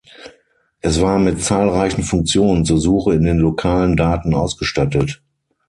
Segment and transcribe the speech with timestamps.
[0.79, 5.21] Es war mit zahlreichen Funktionen zur Suche in den lokalen Daten ausgestattet.